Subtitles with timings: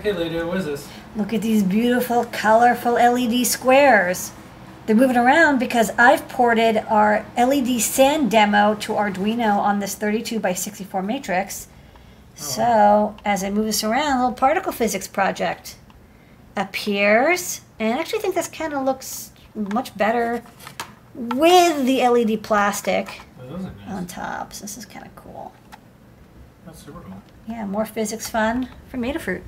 [0.00, 0.88] Okay, later, what is this?
[1.14, 4.32] Look at these beautiful, colorful LED squares.
[4.86, 10.40] They're moving around because I've ported our LED sand demo to Arduino on this 32
[10.40, 11.68] by 64 matrix.
[11.68, 15.76] Oh, so as I move this around, a little particle physics project
[16.56, 17.60] appears.
[17.78, 20.42] And I actually think this kind of looks much better
[21.14, 23.72] with the LED plastic oh, nice.
[23.86, 24.54] on top.
[24.54, 25.52] So this is kind of cool.
[26.64, 27.20] That's super cool.
[27.46, 29.42] Yeah, more physics fun from Adafruit.